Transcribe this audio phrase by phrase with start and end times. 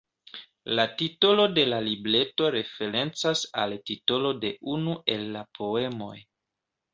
[0.77, 6.11] La titolo de la libreto referencas al titolo de unu el la poemoj.